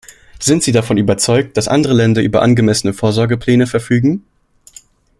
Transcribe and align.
Sind 0.39 0.63
Sie 0.63 0.71
davon 0.71 0.97
überzeugt, 0.97 1.57
dass 1.57 1.67
andere 1.67 1.93
Länder 1.93 2.23
über 2.23 2.41
angemessene 2.41 2.91
Vorsorgepläne 2.91 3.67
verfügen? 3.67 4.25